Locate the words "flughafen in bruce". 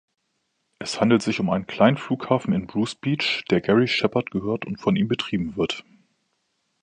1.97-2.95